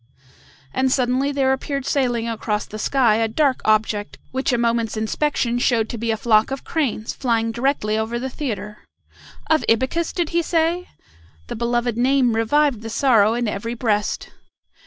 [0.73, 5.59] And suddenly there appeared sailing across the sky a dark object which a moment's inspection
[5.59, 8.79] showed to be a flock of cranes flying directly over the theatre.
[9.47, 10.11] "Of Ibycus!
[10.11, 10.89] did he say?"
[11.49, 14.29] The beloved name revived the sorrow in every breast.